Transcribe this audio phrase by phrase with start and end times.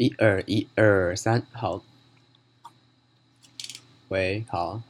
[0.00, 1.82] 一二一二三，好。
[4.08, 4.80] 喂，好。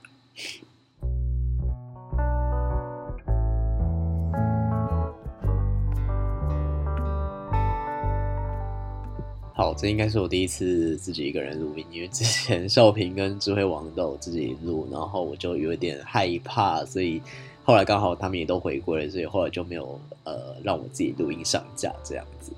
[9.53, 17.21] 好，这应该是我第一次自己一个人录音，因为之前少平跟智慧王都有自己录，然后我就有点害怕，所以
[17.65, 22.53] 后来刚好他们也都回归了，所以后来就没有呃让我自己录音上架这样子。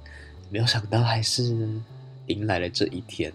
[0.50, 1.80] 没有想到还是
[2.26, 3.32] 迎来了这一天。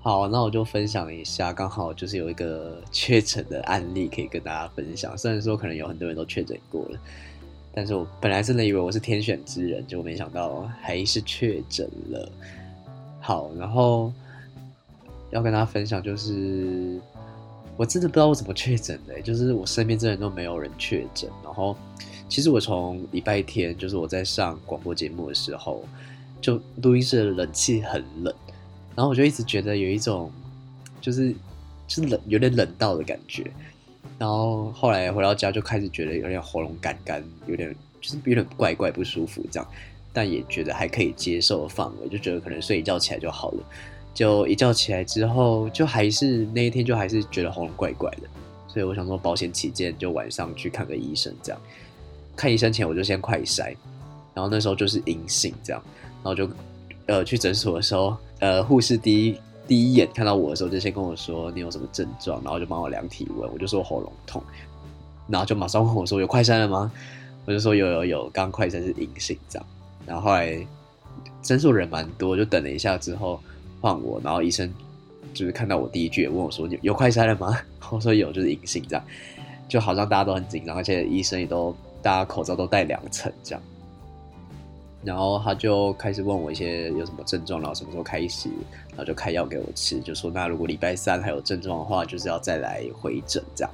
[0.00, 5.16] 好，那我就分享一下，刚好就是有一个确诊的案例可以跟大家分享。
[5.16, 6.98] 虽然说可能有很多人都确诊过了。
[7.74, 12.30] 但是我本来真的以为我是天选之人，结果没想到还是确诊了。
[13.18, 14.12] 好，然后
[15.30, 17.00] 要跟大家分享，就是
[17.76, 21.30] 我真的不知道我怎么确诊的，就是我身边真的都没有人确诊。
[21.42, 21.74] 然后
[22.28, 25.82] 其实我从礼拜天，就是我在上广播节目的时候，
[26.42, 28.34] 就录音室的冷气很冷，
[28.94, 30.30] 然后我就一直觉得有一种
[31.00, 31.32] 就是
[31.86, 33.50] 就是冷，有点冷到的感觉。
[34.18, 39.68] 然后后来回到家就开始觉得有点喉咙干干，有点就是有点怪怪不舒服这样，
[40.12, 43.64] 但也觉得还可以接受的范围，就觉得可能睡一觉起来就好了。
[44.14, 48.28] 就一觉起来之后，就还是那一天就还是觉得喉咙怪怪的，
[48.68, 51.60] 所以我想说保险起见，就晚上去看个医生这样。
[52.36, 53.74] 看医生前我就先快筛，
[54.34, 55.82] 然后那时候就是阴性这样，
[56.22, 56.48] 然后就
[57.06, 59.36] 呃去诊所的时候，呃护士第一。
[59.68, 64.42] 第一眼看到我的时候，就先跟我说你有什么症状，然后就帮我量体温，我就说喉咙痛，
[65.28, 66.92] 然后就马上问我说有快筛了吗？
[67.46, 69.66] 我就说有有有，刚快筛是阴性这样。
[70.04, 70.66] 然后后来
[71.42, 73.40] 诊所人蛮多，就等了一下之后
[73.80, 74.70] 换我，然后医生
[75.32, 77.56] 就是看到我第一句也问我说有有快筛了吗？
[77.88, 79.04] 我说有，就是阴性这样，
[79.68, 83.62] 就好像大家都很紧张，而且医生也都大家口罩都戴两层这样。
[85.04, 88.48] 然后他就开始问我一些有什么症状，然后什么时候开始，
[88.90, 93.70] 然后就开药给我吃，就说那如果礼拜三还有症状的话，就是要再来回诊这样。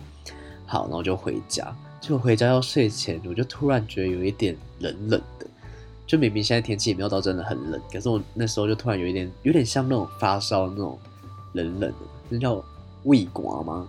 [0.65, 1.71] 好，然后就回家，
[2.01, 5.47] 就回家要睡前，我就突然觉得有一点冷冷的，
[6.07, 10.99] 就明明现在天气也没有到真的很冷，可是我那时候就突然有一点，有点像那种发烧那种
[11.53, 11.97] 冷冷的，
[12.31, 12.65] 那叫
[13.05, 13.87] 胃刮吗？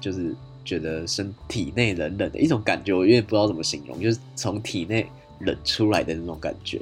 [0.00, 0.34] 就是
[0.64, 5.08] 觉得身体内冷冷的一种感觉，我有点不知道怎么形容，就是从体内。
[5.40, 6.80] 冷出来的那种感觉，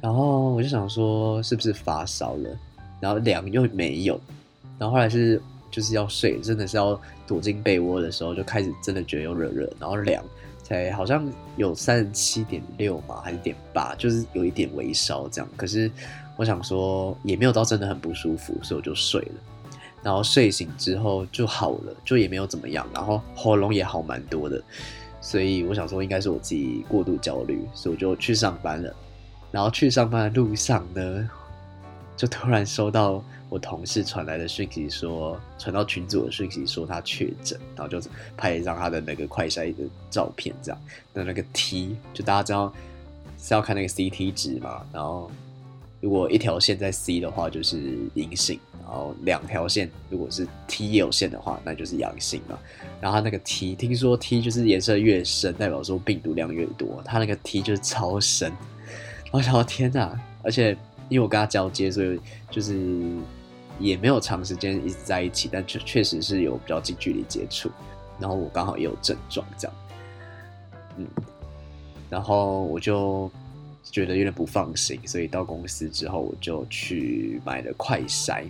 [0.00, 2.50] 然后我就想说是不是发烧了，
[3.00, 4.20] 然后凉又没有，
[4.78, 5.40] 然后后来是
[5.70, 10.24] 就是要睡，真的是要躲进被窝的时候，就开始真的觉得又热热，然后凉，
[10.62, 15.48] 才好像有三十七点六嘛，还是点八，就是有一点微烧这样。
[15.56, 15.90] 可是
[16.36, 19.34] 我想说也没有到真的很不舒服，所以我就睡了。
[20.02, 24.62] 然后睡醒之后就好了，就也没有怎么样，然后喉咙也好蛮多的。
[25.26, 28.94] 所以我想说，应该是我自己过度焦虑，所以我就去上班了。
[29.50, 31.28] 然后去上班的路上呢，
[32.16, 38.00] 就突然收到我同事传来的讯息说，说传到群组的讯息说他确诊，然后就
[38.36, 40.80] 拍一张他的那个快筛的照片，这样
[41.12, 42.72] 的那个 T，就大家知道
[43.36, 45.28] 是要看那个 CT 值嘛，然后。
[46.06, 52.56] 如果一条线在 C 的话，就是阴性；然后两条线如果是 T 有线的话，那就是阳性嘛。
[53.00, 57.02] 然后那个 T，听说 T 就是颜色越深，代表说病毒量越多。
[57.04, 58.52] 它那个 T 就是超深。
[59.32, 60.16] 我想天哪！
[60.44, 60.78] 而且
[61.08, 62.20] 因为我跟他交接，所以
[62.52, 63.02] 就是
[63.80, 67.68] 也没有长时间一直在一起，但确确实是有比较近距离接触。
[68.20, 69.76] 然后我刚好也有症状，这样，
[70.98, 71.06] 嗯，
[72.08, 73.28] 然后我就。
[73.90, 78.44] 觉得有点不放心，所以到公司之后我就去买了快筛。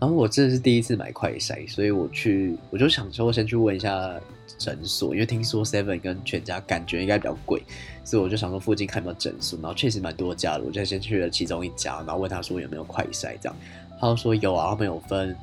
[0.00, 4.14] 然后我真的是第一次买快筛，所以我去我就想说先去问一下
[4.56, 7.62] 诊所，因为听说 Seven 跟全家感觉应该比较贵，
[8.04, 13.56] 所以我就想说附近看有没有诊所，然后确实蛮多家的，我就先去了其中一家，然后问他说有没有快筛这样，
[14.00, 15.34] 他说有啊，他们有分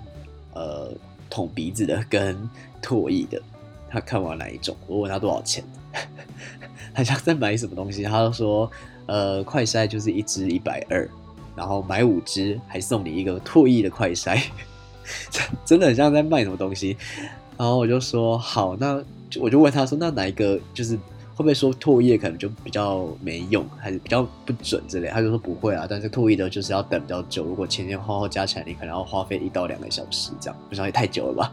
[0.54, 0.94] 呃
[1.30, 2.38] 捅鼻子的跟
[2.82, 3.42] 唾液的，
[3.90, 5.64] 他看完哪一种，我问他多少钱。
[6.96, 8.72] 他想在买什么东西，他就说，
[9.06, 11.08] 呃，快筛就是一支一百二，
[11.54, 14.42] 然后买五支还送你一个唾液的快筛，
[15.66, 16.96] 真的很像在卖什么东西。
[17.58, 19.04] 然后我就说好，那
[19.40, 25.10] 我就问他说，那哪一个就是会不会说唾液可能就比较没用，还是比较不准之类？
[25.10, 31.52] 他就说不会啊，但是唾液的就是要等比较久，如果前前后后加起来，你可能要花费一到两个小时这样，不知道也太久了吧？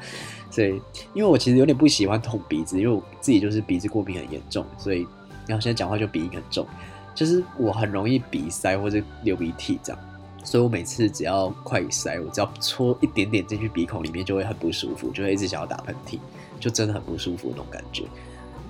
[0.50, 0.68] 所以
[1.14, 5.04] 因为我其实有点不喜欢捅鼻子，因为我自己就是鼻子过敏很严重，所以。
[5.52, 6.66] 然后现在讲话就鼻音很重，
[7.14, 10.02] 就是我很容易鼻塞或者流鼻涕这样，
[10.42, 16.18] 所以我每次只要快塞，我只要戳一点点进去鼻孔里面就会很不舒服，就会一直想要打喷嚏，
[16.58, 18.04] 就真的很不舒服那种感觉，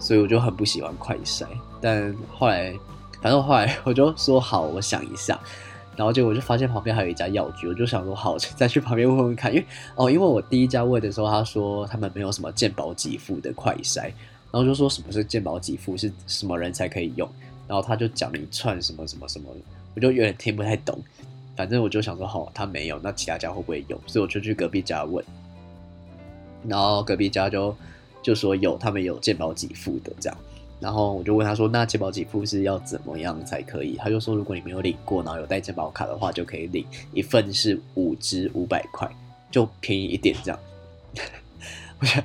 [0.01, 1.47] 所以我就很不喜欢快塞。
[1.81, 2.75] 但后来
[3.23, 5.39] 反正后来我就说好，我想一下。
[5.95, 9.53] 然后结果我就发现旁边还有一家药局，我就想说好， 再去旁边问问看。
[9.53, 14.11] 因为哦，因为我第一家问的时候，他说他们没有什么健保给付的快筛，
[14.53, 17.29] 然后就说什么是健保给付，是什么人才可以用。
[17.67, 19.49] 然后他就讲了一串什么什么什么，
[19.95, 20.99] 我就有点听不太懂。
[21.57, 23.99] 反正我就想说好，他没有，那其他家会不会有？
[24.07, 25.25] 所以我就去隔壁家问。
[26.67, 27.75] 然后隔壁家就
[28.23, 30.39] 就说有，他们有健保给付的这样。
[30.81, 39.09] 然后我就问他说：“那健保给付是要怎么样才可以？”他就说：“如果你没有领过，然后有带健保卡的话，就可以领一份是五支五百块，
[39.49, 40.59] 就便宜一点这样。”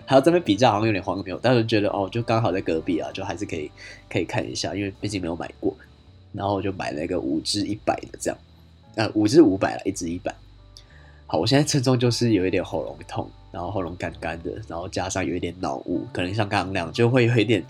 [0.06, 3.70] 还要这边比较好像有点荒谬，但是觉得哦，就刚好在隔壁啊，就还是可以
[4.10, 5.76] 可以看一下，因为毕竟没有买过。
[6.34, 8.38] 然后我就买了一个五支一百的这样，
[8.96, 10.34] 呃，五支五百了，一支一百。
[11.26, 17.64] 好，我现在症状就是有一点喉咙痛，然后喉咙干干的，然后加上有一点脑雾，可能像刚刚那样，就会有一点。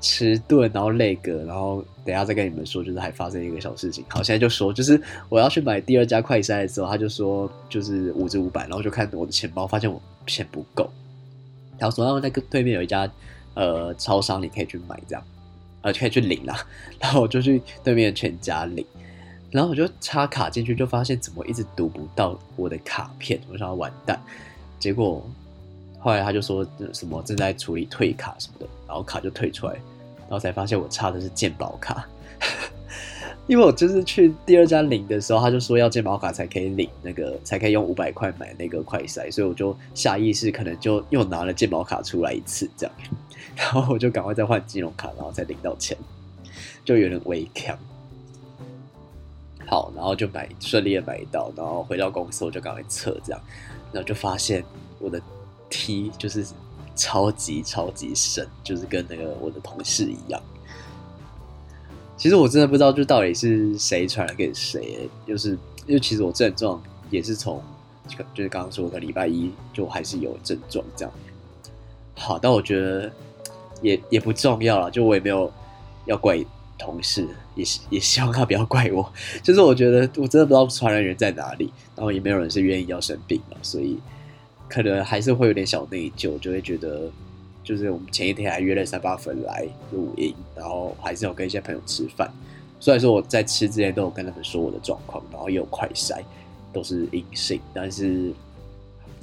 [0.00, 4.04] 迟钝，然后累个，然后等下再跟你们说，就是还发生一个小事情。
[4.06, 5.00] 好，现在就说，就是
[5.30, 10.90] 我要去买第二家快筛的时候，他就说就是五支五百，然后就看我的钱包，发现我钱不够。
[11.78, 13.10] 他说，然后那个对面有一家
[13.54, 15.24] 呃超商，你可以去买这样，
[15.82, 16.66] 呃可以去领啦。
[17.00, 18.84] 然后我就去对面全家领，
[19.50, 24.20] 然后我就插卡进去，就发现怎么一直读不到我的卡片，我想要完蛋。
[24.78, 25.24] 结果
[25.98, 29.74] 后来他就说什么正在处理退卡什么的，然后卡就退出来。
[30.26, 32.08] 然后才发现我插的是健保卡，
[33.46, 42.94] 因为我就是去第二家领的时候，他就说要健保卡才可以领那个，才可以用五百块买那个快筛，所以我就下意识可能就又拿了健保卡出来一次这样，
[43.56, 45.96] 然后我就赶快再换金融卡，然后再领到钱，
[46.84, 47.74] 就有点微锵。
[49.66, 53.40] 好，然后就买顺利的买到，然后回到公司我就赶快测这样，
[53.92, 54.64] 然后就发现
[54.98, 55.20] 我的
[55.68, 56.46] T 就是。
[56.96, 60.40] 超级超级深，就是跟那个我的同事一样。
[62.16, 65.08] 其实我真的不知道，就到底是谁传染给谁。
[65.26, 65.50] 就是
[65.86, 67.62] 因为其实我症状也是从，
[68.34, 71.12] 就是刚刚说的礼拜一就还是有症状这样。
[72.14, 73.10] 好，但我觉得
[73.82, 75.52] 也也不重要了，就我也没有
[76.06, 76.38] 要怪
[76.78, 79.12] 同事，也也希望他不要怪我。
[79.42, 83.98] 就是我觉得我真的不知道传染源在哪里，然后也没有人是愿意要生病嘛，所以。
[84.66, 87.08] 可能还是会有点小内疚，就会觉得，
[87.64, 92.30] 就是我们前一天还约了三八粉来录音，然后还是有跟一些朋友吃饭。
[92.78, 96.22] 虽然说我在吃之前都有跟他们说我的状况，然后也有快筛，
[96.72, 98.30] 都是阴性，但是，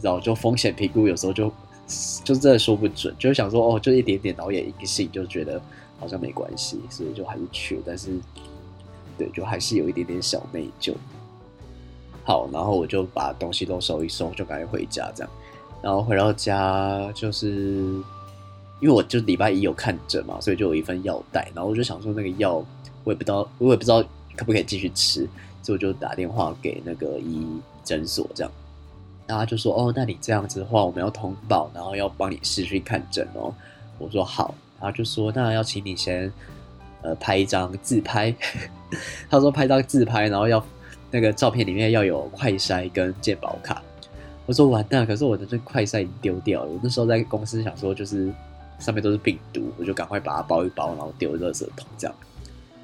[0.01, 1.51] 然后就风险评估有时候就
[2.23, 5.61] 就真的说不准，就想说哦，就一点点，然后也阴性，就觉得
[5.99, 8.09] 好像没关系，所以就还是去，但是，
[9.17, 10.95] 对，就还是有一点点小内疚。
[12.23, 15.31] 好，然后我就把东西都收一收，就赶紧回家这样。
[15.83, 17.95] 然后回到家，就是
[18.81, 21.49] 因为我就礼拜一有看诊嘛，所以就有一份药袋。
[21.55, 22.55] 然后我就想说，那个药
[23.05, 24.03] 我也不知道，我也不知道
[24.35, 25.27] 可不可以继续吃，
[25.63, 27.47] 所以我就打电话给那个医
[27.83, 28.51] 诊所这样。
[29.27, 33.53] 然后他就说：“哦，那你这样子的话，我们要通报，然后要帮你视讯看诊哦。”
[33.97, 36.31] 我说：“好。”然后就说：“那要请你先
[37.01, 38.35] 呃拍一张自拍。
[39.29, 40.63] ”他说：“拍张自拍，然后要。”
[41.13, 43.83] 那个照片里面要有快筛跟健保卡，
[44.45, 46.71] 我说完蛋，可是我的这快筛已经丢掉了。
[46.71, 48.31] 我那时候在公司想说，就是
[48.81, 52.15] 上面都是病毒，我就赶快把它包一包，然后丢垃圾桶这样。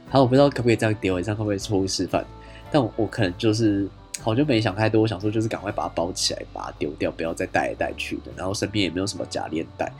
[0.09, 2.25] 好，我不知道可不可以这样丢，这样会不会错误示范？
[2.71, 3.85] 但我，我可能就是
[4.21, 8.31] 好像没想太多，我想说就是赶快把它包起来，把它丢掉，不要再带来带去的。
[8.37, 9.91] 然后身边也没有什么假链带，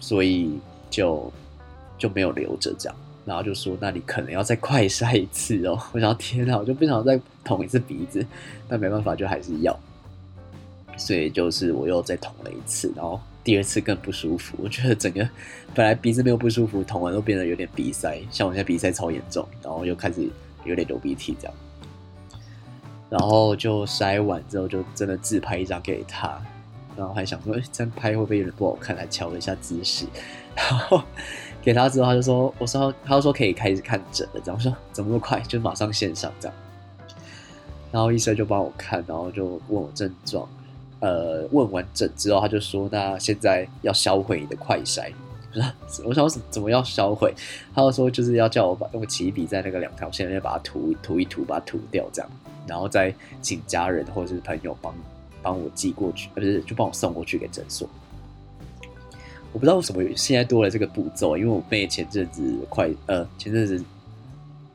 [0.00, 0.58] 所以
[0.90, 1.32] 就
[1.96, 2.96] 就没有留着这样。
[3.26, 8.26] 然后就说：“那你可能要再快筛一次哦。”我想：“天哪，我就不想再捅一次鼻子。”
[8.66, 9.78] 但没办法，就还是要。
[10.96, 14.56] 所以就是我又再捅了一次，然后第二次更不舒服。
[14.62, 15.28] 我觉得整个
[15.74, 18.20] 本来鼻子没有不舒服，捅完都变得有点鼻塞。
[18.30, 20.28] 像我现在鼻塞超严重，然后又开始
[20.64, 21.54] 有点流鼻涕这样。
[23.08, 26.40] 然后就筛完之后，就真的自拍一张给他，
[26.96, 30.06] 然后还想说：“这样拍会不会有点不好看？”来瞧了一下姿势，
[30.54, 31.02] 然后。
[31.62, 35.38] 给他之后，他就说：“我说，他就说可以开始看诊了。”这样我说：“怎么那么快？
[35.40, 36.56] 就马上线上这样。”
[37.92, 40.48] 然后医生就帮我看，然后就问我症状。
[41.00, 45.10] 呃，问完诊之后，他就说：“那现在要销毁你的快筛。
[46.04, 47.34] ”我说：“我想怎么要销毁？”
[47.74, 52.30] 他就说：“就是要叫我把用起笔在那个两条线里面把它涂涂一涂，把它涂掉这样，
[52.66, 54.94] 然后再请家人或者是朋友帮
[55.42, 57.88] 帮我寄过去，不是就帮我送过去给诊所。”
[59.52, 63.82] 我不知道为什么现在多了这个步骤，因为我妹前阵子快呃前阵子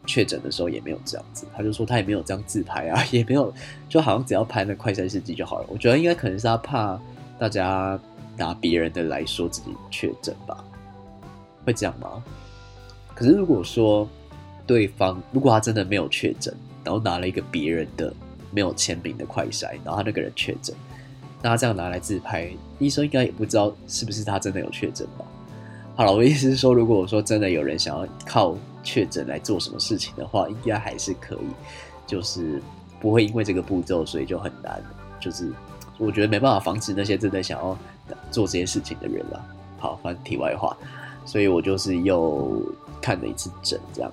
[0.05, 3.53] 确诊的时候也没有这样子，他就说他也没有这样自拍啊， 也没有，
[3.89, 5.65] 就好像只要拍那快筛试剂就好了。
[5.69, 6.99] 我觉得应该可能是他怕
[7.37, 7.99] 大家
[8.37, 10.63] 拿别人的来说自己确诊吧，
[11.65, 12.23] 会这样吗？
[13.13, 14.07] 可是如果说
[14.67, 18.13] 对方如果他真的没有确诊，然后拿了一个别人的
[18.51, 20.75] 没有签名的快筛，然后他那个人确诊，
[21.41, 25.25] 那他这样拿来自拍，医生应该也不知道是不是他真的有确诊吧？
[25.95, 31.47] 好了，我意思是说，如果我说真的有人想要靠确诊来做什么事情的话，应该还是可以，
[32.07, 32.61] 就是
[33.01, 34.81] 不会因为这个步骤，所以就很难。
[35.19, 35.51] 就是
[35.97, 37.77] 我觉得没办法防止那些真的想要
[38.31, 39.45] 做这些事情的人了。
[39.77, 40.77] 好，反正题外话，
[41.25, 42.61] 所以我就是又
[43.01, 44.11] 看了一次诊，这样。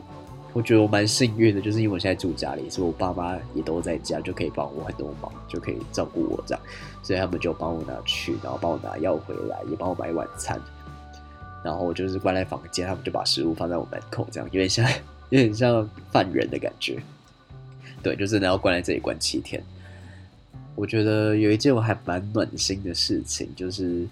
[0.55, 6.63] 我觉得我蛮幸运的，就是因为我现在住家里，所以我爸妈也都在家，就可以帮我很多忙，就可以照顾我这样，
[7.03, 10.61] 所以他们就帮我拿去，然后帮我拿药回来，也帮我买晚餐。
[11.65, 14.89] 然后我就是关在房间，他们就把食物放在我门口，这样有点像
[15.31, 17.03] 有点像犯人的感觉。
[18.03, 19.63] 对，就真的要关在这里关七天。
[20.75, 24.07] 我觉得有一件我还蛮暖心的事情，就是，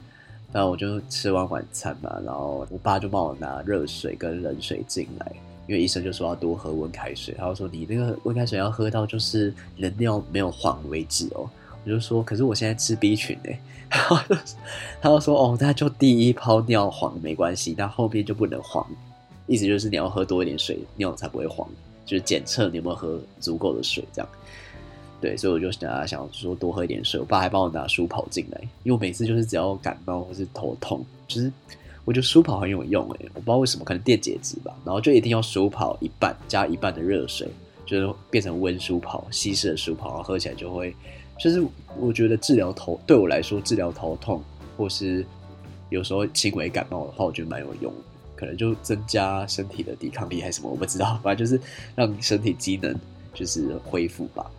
[0.52, 5.32] 然后我就吃完晚餐嘛，然后我爸就帮我拿热水跟冷水进来，
[5.66, 11.48] 因为医生就说要多喝温开水，他就说你那个温开水要喝到就是你的尿没有黄为止哦。
[11.84, 13.58] 我就说，可是我现在吃 B 群哎。
[13.90, 14.16] 然后
[15.00, 18.86] 他就说：“哦，那就第一泡尿黄没关系，但后面就不能黄。
[19.48, 21.68] 意思就是你要喝多一点水，尿才不会黄。
[22.06, 24.28] 就是检测你有没有喝足够的水，这样。
[25.20, 27.18] 对，所以我就想想说多喝一点水。
[27.18, 31.52] 我爸还帮我拿舒跑进来，因为我每次就是只要感冒或是头痛，就是
[32.04, 34.72] 我觉得舒跑很有用诶，我不知道为什么，可能电解质吧。
[34.84, 37.48] 然后就一定要舒跑一半，加一半的热水，
[37.84, 40.94] 就是变成温舒跑，稀释的舒跑，然后喝起来就会。”
[41.40, 41.64] 就是
[41.96, 44.42] 我觉得治疗头对我来说，治疗头痛
[44.76, 45.24] 或是
[45.88, 47.92] 有时候轻微感冒的话，我觉得蛮有用。
[48.36, 51.20] 可能就增加身体的抵抗力还是什么，我不知道。
[51.22, 51.60] 反正就是
[51.94, 52.98] 让身体机能
[53.34, 54.50] 就是恢复吧。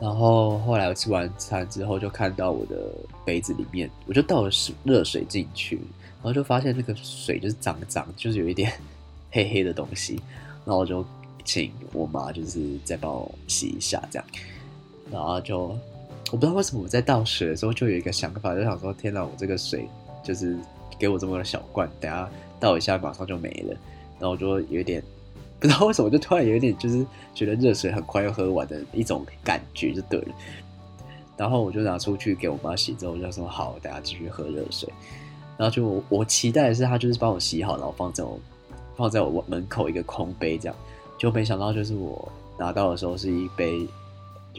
[0.00, 2.76] 然后后来我吃完餐之后，就看到我的
[3.24, 4.50] 杯子里面，我就倒了
[4.84, 5.74] 热水进去，
[6.22, 8.72] 然后就发现那个水就是脏脏，就是有一点
[9.32, 10.20] 黑黑的东西。
[10.64, 11.04] 然后我就
[11.44, 14.28] 请我妈就是再帮我洗一下，这样。
[15.10, 15.76] 然后就
[16.30, 19.88] 我不知道为什么我在倒水的时候就有一个想法，就想说天哪，我这个水
[20.22, 20.56] 就是
[20.98, 22.28] 给我这么个小罐，等下
[22.60, 23.76] 倒一下马上就没了。
[24.18, 25.02] 然后我就有点
[25.58, 30.34] 不知道为什么，就突然有点就是觉得热水很快要喝完的一种感觉就对了。
[31.36, 34.92] 然后我就拿出去给我妈洗之后，我就说好，等下继续喝热水。
[35.56, 38.38] 然后就我，我期待的是她就是帮我洗好，然后放在我
[38.96, 40.76] 放在我门口一个空杯这样，
[41.16, 43.88] 就没想到就是我拿到的时候是一杯。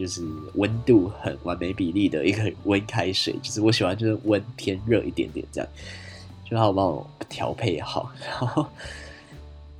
[0.00, 5.68] 就是温度很完美比例的一个温开水，就是我喜欢就是温偏热一点点这样，
[6.48, 8.66] 就他帮我调配好，然后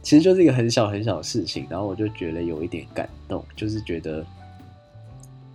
[0.03, 4.23] 其实就是一个很小很小的事情，然后我就觉得有一点感动，就是觉得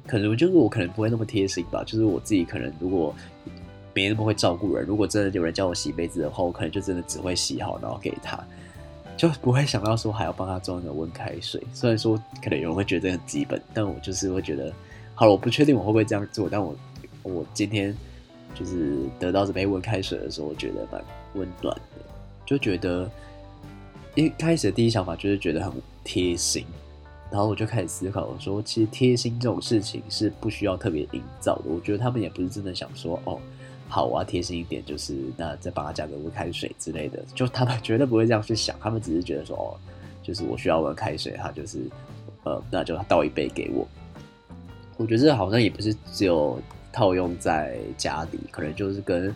[0.08, 3.14] 可能就是我可能不会那么贴心吧，就是我自己可能如果
[3.94, 8.44] 没那么会照顾人，如果真的有人叫我洗杯子的话，我可能就真的只会洗好然后给他。
[9.18, 14.74] 就不会想到说还要帮他装一个温开水，虽然说可能有人会觉得很基本，但我就是会觉得，
[15.14, 16.76] 好了，我不确定我会不会这样做，但我
[17.24, 17.96] 我今天
[18.54, 21.02] 就是得到这杯温开水的时候，我觉得蛮
[21.36, 22.06] 温暖的，
[22.46, 23.10] 就觉得
[24.16, 25.72] 一开始的第一想法就是觉得很
[26.04, 26.66] 贴心，
[27.32, 33.40] 然后我就开始思考，我说其实贴心这种事情是不需要特别营造的，我觉得他们也不是真的想说哦。
[33.88, 39.78] 好，我要贴心一点，就是那再帮他加个温开水之类的，就他们绝对不会这样去想，他们只是觉得说，哦，
[40.24, 41.80] 就是我需要温开水，他就是，
[42.44, 43.88] 呃，那就倒一杯给我。
[44.98, 46.60] 我觉得这好像也不是只有
[46.92, 49.34] 套用在家里，可能就是跟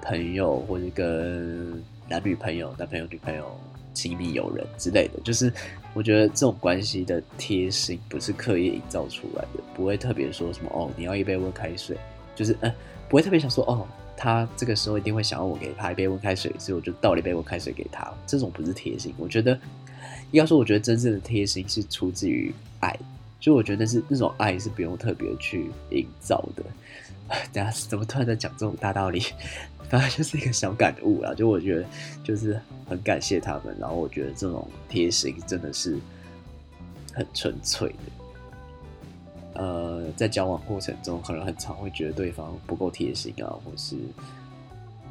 [0.00, 3.44] 朋友或者跟男女朋友、男朋友、女朋友、
[3.92, 5.52] 亲密友人之类的，就是
[5.94, 11.98] 我觉得这种关系的贴心不是刻意营造出来的，不会特别说什么哦，你要一杯温开水，
[12.34, 12.72] 就是嗯。
[13.08, 18.12] 不会特别想说哦，他这个时候一定会想要我给他一杯温开水，所以我就倒了一杯温开水给他。
[18.26, 19.52] 这种不是贴心，我觉得
[20.30, 22.98] 应该说，我觉得真正的贴心是出自于爱，
[23.38, 26.62] 就我觉得是那种爱是不用特别去营造的。
[27.52, 29.20] 等下怎么突然在讲这种大道理？
[29.88, 31.32] 反正就是一个小感悟啦。
[31.34, 31.84] 就我觉得
[32.22, 35.98] 就是很感谢他们，然后我觉得这种贴心真的是
[37.12, 38.23] 很纯粹的。
[39.54, 43.96] 呃，在交往过程中，可能很常会觉得对方不够贴心啊，或是，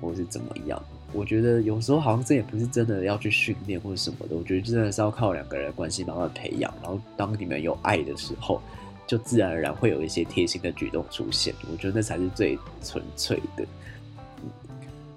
[0.02, 0.82] 或是怎么样？
[1.14, 8.60] 我觉得有时候好像这也不是真的要去训练或者什么的，我觉得真的是要靠两个人的关系慢慢培养，然后当你们有爱的时候，
[9.06, 11.54] 就自然而然会有一些贴心的举动出现。
[11.72, 13.66] 我觉得那才是最纯粹的。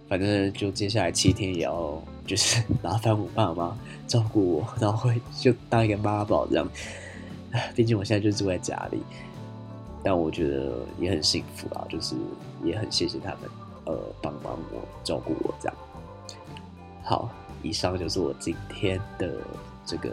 [0.09, 6.69] 反正就接下来七天也要就是 麻烦我爸妈照顾我，然后会就当一个妈宝这样。
[7.75, 8.99] 毕竟我现在就住在家里，
[10.03, 12.15] 但我觉得也很幸福啊，就是
[12.65, 13.41] 也很谢谢他们，
[13.85, 15.77] 呃，帮帮我照顾我这样。
[17.03, 17.31] 好，
[17.63, 19.31] 以上就是我今天的
[19.85, 20.11] 这个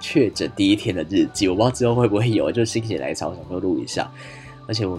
[0.00, 1.46] 确诊第一天的日记。
[1.48, 4.10] 我不知道之后会不会有，就心血来潮想说录一下，
[4.66, 4.98] 而且我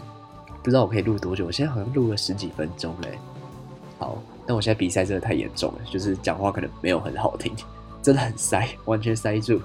[0.62, 1.46] 不知道我可以录多久。
[1.46, 3.18] 我现在好像录了十几分钟嘞。
[4.00, 7.54] 好，但我现在鼻塞真的太严重了，就是讲话可能没有很好听，
[8.02, 9.62] 真的很塞，完全塞住。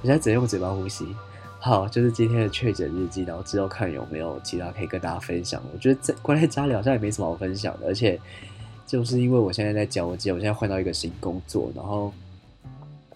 [0.00, 1.06] 我现在只能用嘴巴呼吸。
[1.60, 5.60] 好，就是今天的确诊日记，然后之后看有没有其他可以跟大家分享。
[5.74, 8.18] 我觉得在关在家里好像也没什么好分享的，而且
[8.86, 12.12] 就是因为我现在在交接，我现在换到一个新工作，然后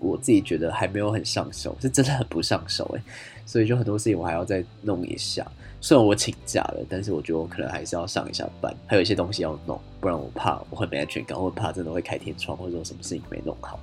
[0.00, 3.02] 我自己觉得还没有很上手，是真的很不上手哎，
[3.46, 5.46] 所以就很多事情我还要再弄一下。
[5.80, 13.78] 虽然我请假了，但是我觉得我可能还是要上一下班，还有一些东西要弄，不然我怕我会没安全感，我怕真的会开天窗，或者说什么事情没弄好。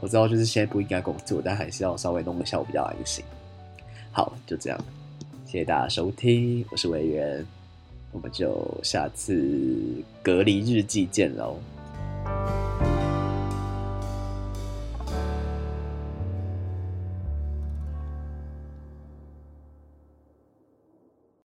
[0.00, 3.24] 我知道就是现在不应该工作，但还是要稍微弄一下，我比较安心。
[4.10, 4.78] 好，就这样，
[5.46, 7.46] 谢谢大家收听，我是维园，
[8.12, 9.42] 我们就下次
[10.22, 11.56] 隔离日记见喽。